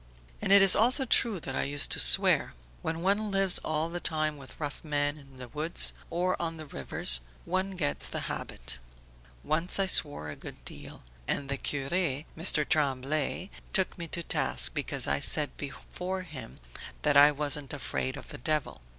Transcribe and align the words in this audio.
"And 0.41 0.51
it 0.51 0.63
is 0.63 0.75
also 0.75 1.05
true 1.05 1.39
that 1.41 1.55
I 1.55 1.61
used 1.61 1.91
to 1.91 1.99
swear. 1.99 2.55
When 2.81 3.03
one 3.03 3.29
lives 3.29 3.59
all 3.59 3.87
the 3.87 3.99
time 3.99 4.35
with 4.35 4.59
rough 4.59 4.83
men 4.83 5.15
in 5.19 5.37
the 5.37 5.47
woods 5.47 5.93
or 6.09 6.35
on 6.41 6.57
the 6.57 6.65
rivers 6.65 7.21
one 7.45 7.75
gets 7.75 8.09
the 8.09 8.21
habit. 8.21 8.79
Once 9.43 9.77
I 9.77 9.85
swore 9.85 10.29
a 10.29 10.35
good 10.35 10.65
deal, 10.65 11.03
and 11.27 11.49
the 11.49 11.57
cure, 11.57 11.91
Mr. 12.35 12.67
Tremblay, 12.67 13.51
took 13.73 13.95
me 13.99 14.07
to 14.07 14.23
task 14.23 14.73
because 14.73 15.05
I 15.05 15.19
said 15.19 15.55
before 15.55 16.23
him 16.23 16.55
that 17.03 17.15
I 17.15 17.31
wasn't 17.31 17.71
afraid 17.71 18.17
of 18.17 18.29
the 18.29 18.39
devil. 18.39 18.81